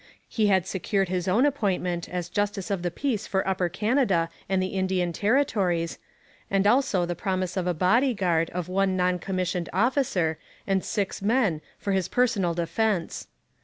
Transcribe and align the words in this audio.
He 0.27 0.47
had 0.47 0.65
secured 0.65 1.09
his 1.09 1.27
own 1.27 1.45
appointment 1.45 2.09
as 2.09 2.27
justice 2.27 2.71
of 2.71 2.81
the 2.81 2.89
peace 2.89 3.27
for 3.27 3.47
Upper 3.47 3.69
Canada 3.69 4.31
and 4.49 4.59
the 4.59 4.69
Indian 4.73 5.13
Territories, 5.13 5.99
and 6.49 6.65
also 6.65 7.05
the 7.05 7.13
promise 7.13 7.55
of 7.55 7.67
a 7.67 7.75
bodyguard 7.75 8.49
of 8.49 8.67
one 8.67 8.97
non 8.97 9.19
commissioned 9.19 9.69
officer 9.71 10.39
and 10.65 10.83
six 10.83 11.21
men 11.21 11.61
for 11.77 11.91
his 11.91 12.07
personal 12.07 12.55
defence. 12.55 13.27